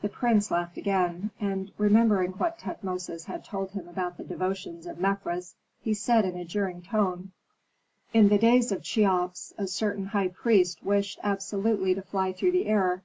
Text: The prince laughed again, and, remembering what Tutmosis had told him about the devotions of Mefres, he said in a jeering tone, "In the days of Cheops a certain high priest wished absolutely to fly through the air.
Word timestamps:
The 0.00 0.08
prince 0.08 0.50
laughed 0.50 0.78
again, 0.78 1.30
and, 1.38 1.70
remembering 1.76 2.30
what 2.32 2.58
Tutmosis 2.58 3.26
had 3.26 3.44
told 3.44 3.72
him 3.72 3.86
about 3.86 4.16
the 4.16 4.24
devotions 4.24 4.86
of 4.86 4.96
Mefres, 4.98 5.54
he 5.82 5.92
said 5.92 6.24
in 6.24 6.34
a 6.34 6.46
jeering 6.46 6.80
tone, 6.80 7.30
"In 8.14 8.30
the 8.30 8.38
days 8.38 8.72
of 8.72 8.82
Cheops 8.82 9.52
a 9.58 9.66
certain 9.66 10.06
high 10.06 10.28
priest 10.28 10.82
wished 10.82 11.18
absolutely 11.22 11.94
to 11.94 12.00
fly 12.00 12.32
through 12.32 12.52
the 12.52 12.64
air. 12.64 13.02